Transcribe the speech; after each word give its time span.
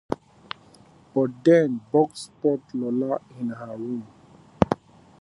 But 1.13 1.29
then 1.43 1.81
Bugs 1.91 2.21
spots 2.21 2.73
Lola 2.73 3.21
in 3.39 3.49
her 3.49 3.77
room. 3.77 4.07